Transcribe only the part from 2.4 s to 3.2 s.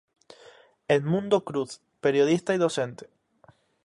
y docente.